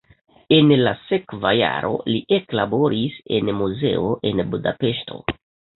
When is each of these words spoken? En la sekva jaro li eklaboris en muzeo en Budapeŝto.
En 0.55 0.71
la 0.87 0.93
sekva 1.01 1.51
jaro 1.59 1.93
li 2.13 2.23
eklaboris 2.39 3.21
en 3.39 3.55
muzeo 3.61 4.13
en 4.33 4.47
Budapeŝto. 4.55 5.25